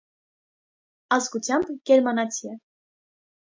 Ազգությամբ 1.17 1.71
գերմանացի 1.91 2.53
է։ 2.55 2.57